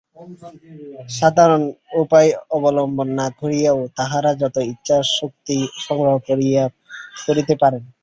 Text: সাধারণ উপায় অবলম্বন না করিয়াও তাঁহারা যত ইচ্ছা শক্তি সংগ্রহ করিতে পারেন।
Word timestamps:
সাধারণ 1.09 1.63
উপায় 2.01 2.29
অবলম্বন 2.55 3.07
না 3.19 3.27
করিয়াও 3.39 3.79
তাঁহারা 3.97 4.31
যত 4.41 4.55
ইচ্ছা 4.71 4.97
শক্তি 5.17 5.55
সংগ্রহ 5.85 6.15
করিতে 7.25 7.53
পারেন। 7.61 7.83